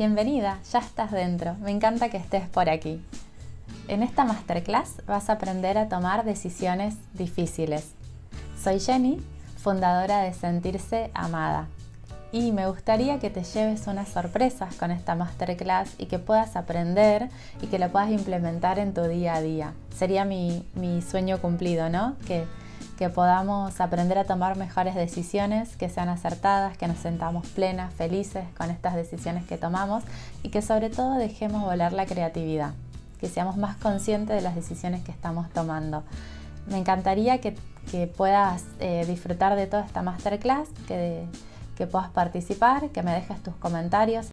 [0.00, 3.04] bienvenida, ya estás dentro, me encanta que estés por aquí.
[3.86, 7.90] En esta masterclass vas a aprender a tomar decisiones difíciles.
[8.58, 9.20] Soy Jenny,
[9.58, 11.68] fundadora de Sentirse Amada,
[12.32, 17.28] y me gustaría que te lleves unas sorpresas con esta masterclass y que puedas aprender
[17.60, 19.74] y que lo puedas implementar en tu día a día.
[19.94, 22.16] Sería mi, mi sueño cumplido, ¿no?
[22.26, 22.46] Que
[23.00, 28.44] que podamos aprender a tomar mejores decisiones, que sean acertadas, que nos sentamos plenas, felices
[28.58, 30.04] con estas decisiones que tomamos
[30.42, 32.74] y que sobre todo dejemos volar la creatividad,
[33.18, 36.02] que seamos más conscientes de las decisiones que estamos tomando.
[36.66, 37.56] Me encantaría que,
[38.18, 41.24] puedas eh, disfrutar de toda esta masterclass, que,
[41.76, 44.28] que puedas participar, que me dejes tus comentarios.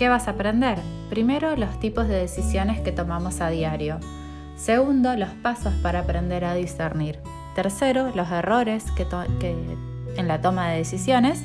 [0.00, 0.78] ¿Qué vas a aprender?
[1.10, 3.98] Primero, los tipos de decisiones que tomamos a diario.
[4.56, 7.18] Segundo, los pasos para aprender a discernir.
[7.54, 9.06] Tercero, los errores que,
[10.16, 11.44] en la toma de decisiones.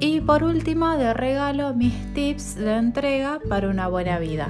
[0.00, 4.48] Y por último, de regalo, mis tips de entrega para una buena vida.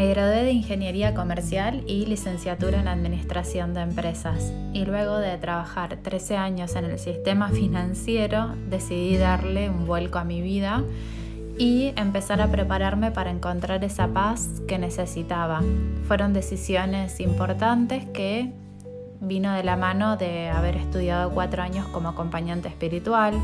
[0.00, 5.98] Me gradué de Ingeniería Comercial y licenciatura en Administración de Empresas y luego de trabajar
[5.98, 10.82] 13 años en el sistema financiero decidí darle un vuelco a mi vida
[11.58, 15.60] y empezar a prepararme para encontrar esa paz que necesitaba.
[16.08, 18.54] Fueron decisiones importantes que
[19.20, 23.34] vino de la mano de haber estudiado cuatro años como acompañante espiritual,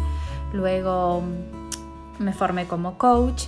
[0.54, 1.22] luego
[2.18, 3.44] me formé como coach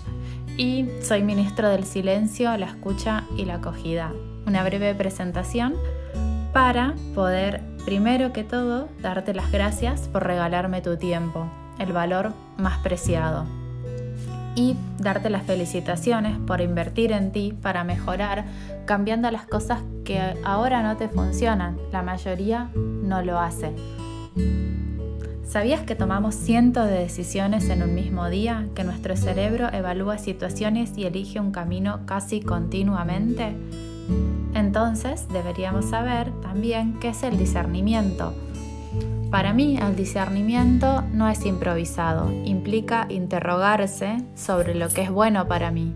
[0.59, 4.13] y soy ministro del silencio, la escucha y la acogida.
[4.45, 5.75] Una breve presentación
[6.53, 11.49] para poder, primero que todo, darte las gracias por regalarme tu tiempo,
[11.79, 13.47] el valor más preciado.
[14.57, 18.45] Y darte las felicitaciones por invertir en ti para mejorar,
[18.87, 21.79] cambiando las cosas que ahora no te funcionan.
[21.93, 23.73] La mayoría no lo hace.
[25.49, 28.67] ¿Sabías que tomamos cientos de decisiones en un mismo día?
[28.75, 33.57] ¿Que nuestro cerebro evalúa situaciones y elige un camino casi continuamente?
[34.53, 38.35] Entonces deberíamos saber también qué es el discernimiento.
[39.31, 45.71] Para mí el discernimiento no es improvisado, implica interrogarse sobre lo que es bueno para
[45.71, 45.95] mí.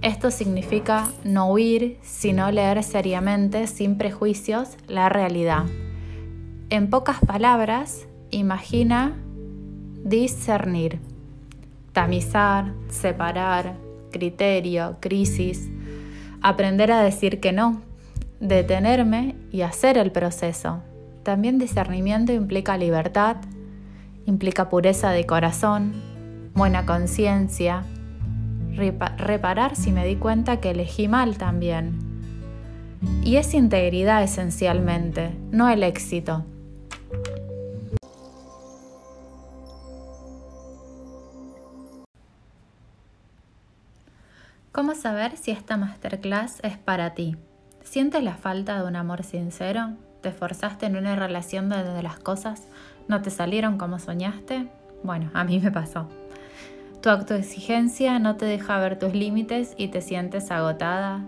[0.00, 5.64] Esto significa no huir, sino leer seriamente, sin prejuicios, la realidad.
[6.70, 9.16] En pocas palabras, imagina
[10.04, 10.98] discernir,
[11.92, 13.74] tamizar, separar,
[14.10, 15.70] criterio, crisis,
[16.42, 17.80] aprender a decir que no,
[18.40, 20.82] detenerme y hacer el proceso.
[21.22, 23.36] También discernimiento implica libertad,
[24.26, 25.92] implica pureza de corazón,
[26.54, 27.84] buena conciencia,
[28.76, 31.98] reparar si me di cuenta que elegí mal también.
[33.22, 36.44] Y es integridad esencialmente, no el éxito.
[44.74, 47.36] ¿Cómo saber si esta masterclass es para ti?
[47.84, 49.90] ¿Sientes la falta de un amor sincero?
[50.20, 52.66] ¿Te esforzaste en una relación donde las cosas
[53.06, 54.66] no te salieron como soñaste?
[55.04, 56.08] Bueno, a mí me pasó.
[57.00, 61.20] Tu autoexigencia no te deja ver tus límites y te sientes agotada.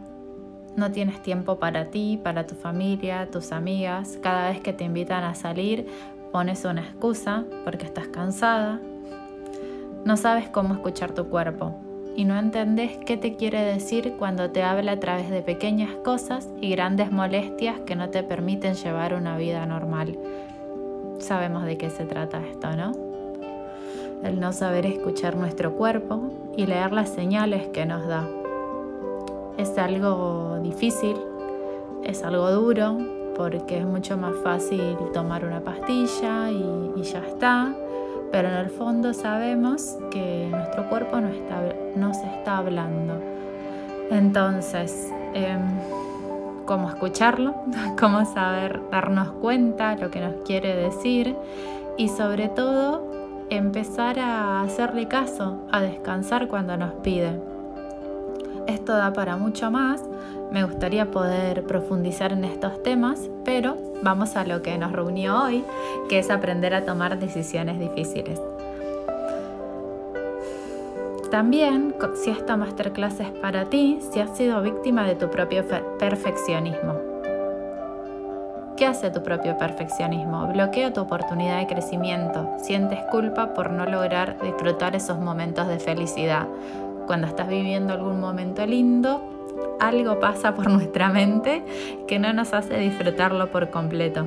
[0.77, 4.19] No tienes tiempo para ti, para tu familia, tus amigas.
[4.25, 5.87] Cada vez que te invitan a salir,
[6.33, 8.81] pones una excusa porque estás cansada.
[10.05, 11.86] No sabes cómo escuchar tu cuerpo
[12.17, 16.49] y no entendés qué te quiere decir cuando te habla a través de pequeñas cosas
[16.63, 20.19] y grandes molestias que no te permiten llevar una vida normal.
[21.19, 22.93] Sabemos de qué se trata esto, ¿no?
[24.25, 28.27] El no saber escuchar nuestro cuerpo y leer las señales que nos da.
[29.59, 31.17] Es algo difícil,
[32.03, 32.97] es algo duro,
[33.37, 37.77] porque es mucho más fácil tomar una pastilla y, y ya está
[38.33, 41.63] pero en el fondo sabemos que nuestro cuerpo no, está,
[41.95, 43.21] nos está hablando.
[44.11, 45.61] Entonces, em,
[46.65, 47.55] cómo escucharlo,
[47.99, 51.37] cómo saber darnos cuenta lo que nos quiere decir
[51.97, 53.11] y sobre todo
[53.49, 57.41] empezar a hacerle caso, a descansar cuando nos pide.
[58.67, 60.03] Esto da para mucho más,
[60.51, 65.65] me gustaría poder profundizar en estos temas, pero vamos a lo que nos reunió hoy,
[66.09, 68.41] que es aprender a tomar decisiones difíciles.
[71.31, 75.65] También, si esta masterclass es para ti, si has sido víctima de tu propio
[75.99, 76.95] perfeccionismo.
[78.77, 80.47] ¿Qué hace tu propio perfeccionismo?
[80.49, 82.49] Bloquea tu oportunidad de crecimiento.
[82.59, 86.47] Sientes culpa por no lograr disfrutar esos momentos de felicidad
[87.07, 89.36] cuando estás viviendo algún momento lindo,
[89.81, 91.65] algo pasa por nuestra mente
[92.07, 94.27] que no nos hace disfrutarlo por completo.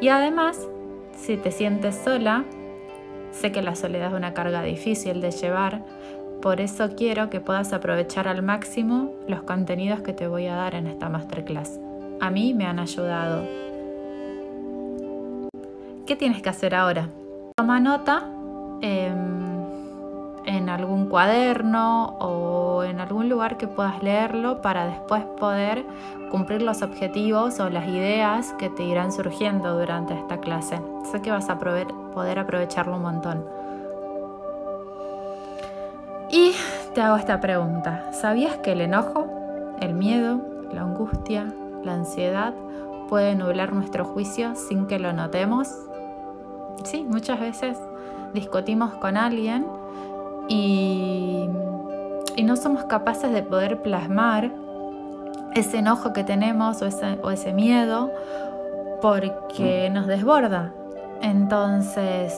[0.00, 0.68] Y además,
[1.16, 2.44] si te sientes sola,
[3.30, 5.82] sé que la soledad es una carga difícil de llevar,
[6.42, 10.74] por eso quiero que puedas aprovechar al máximo los contenidos que te voy a dar
[10.74, 11.78] en esta masterclass.
[12.20, 13.44] A mí me han ayudado.
[16.04, 17.08] ¿Qué tienes que hacer ahora?
[17.56, 18.24] Toma nota
[18.80, 19.62] em,
[20.44, 25.84] en algún cuaderno o en algún lugar que puedas leerlo para después poder
[26.30, 30.80] cumplir los objetivos o las ideas que te irán surgiendo durante esta clase.
[31.10, 33.44] Sé que vas a poder aprovecharlo un montón.
[36.30, 36.54] Y
[36.94, 38.10] te hago esta pregunta.
[38.12, 39.26] ¿Sabías que el enojo,
[39.80, 40.40] el miedo,
[40.72, 41.52] la angustia,
[41.84, 42.54] la ansiedad
[43.10, 45.68] puede nublar nuestro juicio sin que lo notemos?
[46.84, 47.78] Sí, muchas veces
[48.32, 49.66] discutimos con alguien
[50.48, 51.48] y,
[52.42, 54.50] no somos capaces de poder plasmar
[55.54, 58.10] ese enojo que tenemos o ese, o ese miedo
[59.02, 60.72] porque nos desborda.
[61.20, 62.32] Entonces,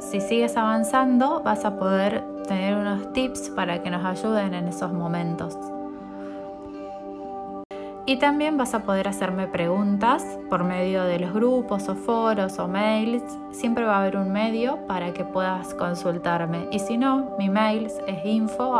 [0.00, 4.92] si sigues avanzando, vas a poder tener unos tips para que nos ayuden en esos
[4.92, 5.58] momentos.
[8.06, 12.68] Y también vas a poder hacerme preguntas por medio de los grupos o foros o
[12.68, 13.22] mails.
[13.50, 16.68] Siempre va a haber un medio para que puedas consultarme.
[16.70, 18.78] Y si no, mi mail es info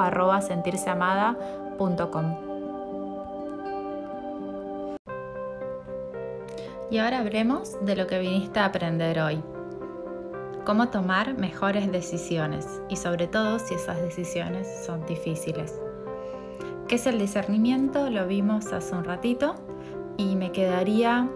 [6.91, 9.43] Y ahora hablemos de lo que viniste a aprender hoy
[10.65, 15.79] cómo tomar mejores decisiones y sobre todo si esas decisiones son difíciles.
[16.89, 18.11] ¿Qué es el discernimiento?
[18.11, 19.55] Lo vimos hace un ratito
[20.19, 21.31] y me quedaría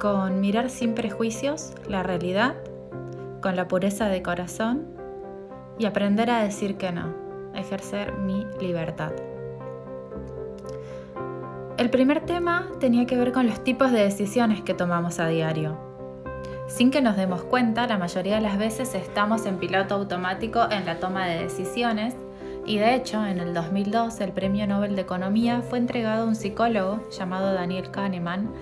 [0.00, 2.54] con mirar sin prejuicios la realidad,
[3.42, 4.86] con la pureza de corazón
[5.78, 7.14] y aprender a decir que no,
[7.54, 9.12] ejercer mi libertad.
[11.76, 15.76] El primer tema tenía que ver con los tipos de decisiones que tomamos a diario.
[16.66, 20.86] Sin que nos demos cuenta, la mayoría de las veces estamos en piloto automático en
[20.86, 22.16] la toma de decisiones
[22.68, 26.36] y de hecho en el 2002 el Premio Nobel de Economía fue entregado a un
[26.36, 28.52] psicólogo llamado Daniel Kahneman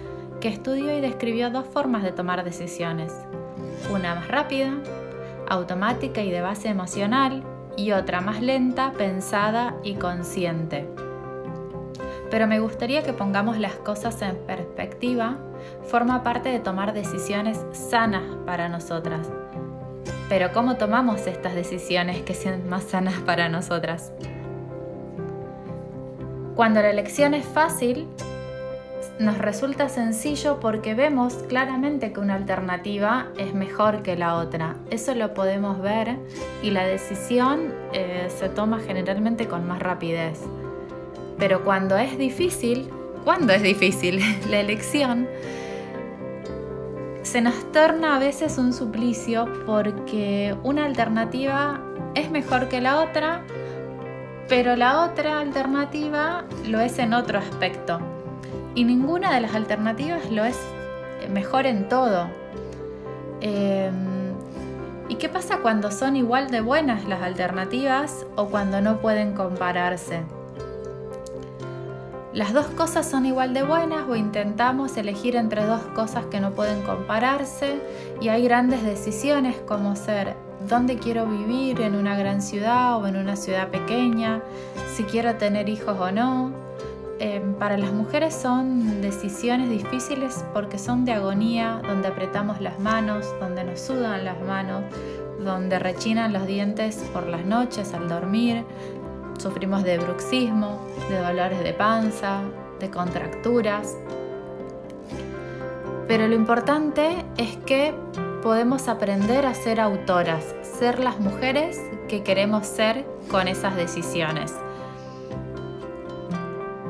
[0.41, 3.13] que estudió y describió dos formas de tomar decisiones.
[3.93, 4.75] Una más rápida,
[5.49, 7.43] automática y de base emocional
[7.77, 10.89] y otra más lenta, pensada y consciente.
[12.31, 15.37] Pero me gustaría que pongamos las cosas en perspectiva
[15.89, 19.29] forma parte de tomar decisiones sanas para nosotras.
[20.29, 24.13] Pero ¿cómo tomamos estas decisiones que sean más sanas para nosotras?
[26.57, 28.09] Cuando la elección es fácil,
[29.19, 34.77] nos resulta sencillo porque vemos claramente que una alternativa es mejor que la otra.
[34.91, 36.17] Eso lo podemos ver
[36.63, 40.41] y la decisión eh, se toma generalmente con más rapidez.
[41.39, 42.91] Pero cuando es difícil,
[43.25, 44.21] cuando es difícil
[44.51, 45.29] la elección,
[47.27, 51.81] se nos torna a veces un suplicio porque una alternativa
[52.15, 53.43] es mejor que la otra,
[54.49, 57.99] pero la otra alternativa lo es en otro aspecto.
[58.77, 60.57] Y ninguna de las alternativas lo es
[61.29, 62.29] mejor en todo.
[63.41, 63.93] Em,
[65.09, 70.23] ¿Y qué pasa cuando son igual de buenas las alternativas o cuando no pueden compararse?
[72.37, 76.51] Las dos cosas son igual de buenas o intentamos elegir entre dos cosas que no
[76.51, 77.81] pueden compararse
[78.21, 80.37] y hay grandes decisiones como ser
[80.69, 84.43] dónde quiero vivir en una gran ciudad o en una ciudad pequeña,
[84.95, 86.53] si quiero tener hijos o no.
[87.21, 93.25] Em, para las mujeres son decisiones difíciles porque son de agonía, donde apretamos las manos,
[93.41, 94.83] donde nos sudan las manos,
[95.43, 98.63] donde rechinan los dientes por las noches al dormir,
[99.39, 102.41] Sufrimos de bruxismo, de dolores de panza,
[102.81, 103.97] de contracturas.
[106.09, 107.95] Pero lo importante es que
[108.43, 114.55] podemos aprender a ser autoras, ser las mujeres que queremos ser con esas decisiones.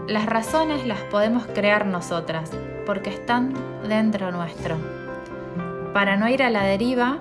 [0.06, 2.50] Las razones las podemos crear nosotras,
[2.84, 3.54] porque están
[3.88, 4.76] dentro nuestro.
[5.92, 7.18] Para no ir a la deriva,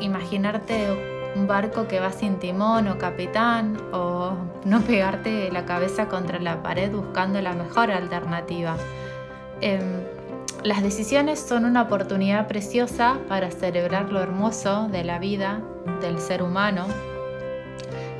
[0.00, 4.32] imaginarte un barco que va sin timón o capitán o
[4.64, 8.76] no pegarte la cabeza contra la pared buscando la mejor alternativa.
[9.60, 10.00] Em,
[10.64, 15.60] las decisiones son una oportunidad preciosa para celebrar lo hermoso de la vida
[16.00, 16.86] del ser humano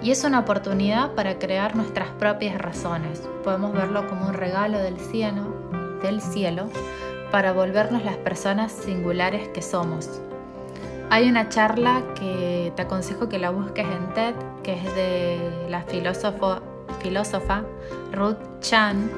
[0.03, 3.23] y es una oportunidad para crear nuestras propias razones.
[3.43, 5.43] Podemos verlo como un regalo del cielo,
[6.03, 6.69] del cielo
[7.33, 10.21] para volvernos las personas singulares que somos.
[11.09, 14.35] Hay una charla que te aconsejo que la busques en TED
[14.65, 16.61] que es de la filósofa
[18.13, 19.09] Ruth Chan,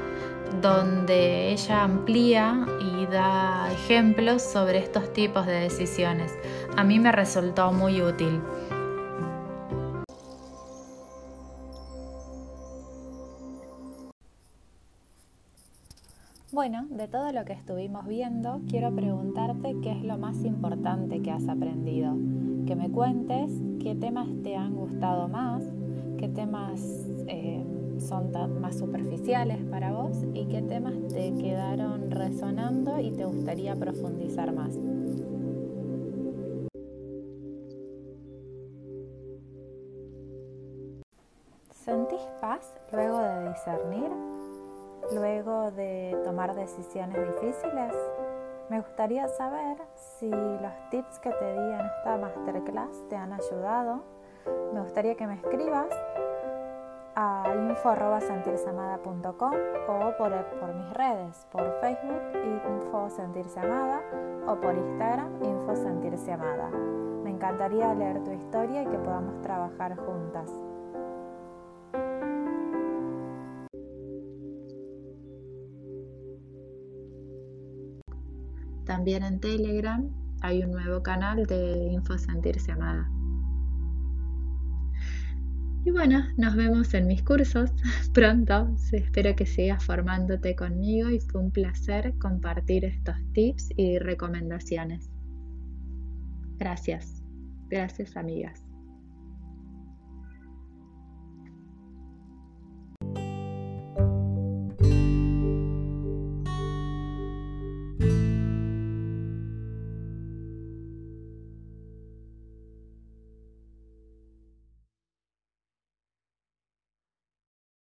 [0.60, 6.34] donde ella amplía y da ejemplos sobre estos tipos de decisiones.
[6.76, 8.42] A mí me resultó muy útil.
[16.58, 21.30] Bueno, de todo lo que estuvimos viendo, quiero preguntarte qué es lo más importante que
[21.30, 22.16] has aprendido.
[22.66, 25.62] Que me cuentes qué temas te han gustado más,
[26.18, 26.80] qué temas
[27.28, 27.64] eh,
[28.00, 34.52] son más superficiales para vos y qué temas te quedaron resonando y te gustaría profundizar
[34.52, 34.74] más.
[41.70, 44.37] ¿Sentís paz luego de discernir?
[45.12, 47.94] Luego de tomar decisiones difíciles?
[48.68, 54.02] Me gustaría saber si los tips que te di en esta masterclass te han ayudado.
[54.74, 55.88] Me gustaría que me escribas
[57.14, 59.54] a info.sentirseamada.com
[59.88, 64.00] o por, por, mis redes, por Facebook Info Sentirse Amada
[64.46, 66.68] o por Instagram Info Sentirse Amada.
[67.24, 70.48] Me encantaría leer tu historia y que podamos trabajar juntas.
[78.88, 80.08] También en Telegram
[80.40, 83.06] hay un nuevo canal de Info Sentirse Amada.
[85.84, 87.70] Y bueno, nos vemos en mis cursos
[88.14, 88.74] pronto.
[88.90, 95.10] Espero que sigas formándote conmigo y fue un placer compartir estos tips y recomendaciones.
[96.56, 97.22] Gracias.
[97.68, 98.67] Gracias amigas.